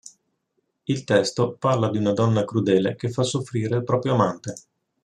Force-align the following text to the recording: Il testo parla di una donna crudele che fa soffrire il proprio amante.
Il 0.85 1.03
testo 1.03 1.57
parla 1.59 1.91
di 1.91 1.99
una 1.99 2.13
donna 2.13 2.43
crudele 2.43 2.95
che 2.95 3.11
fa 3.11 3.21
soffrire 3.21 3.75
il 3.77 3.83
proprio 3.83 4.13
amante. 4.13 4.55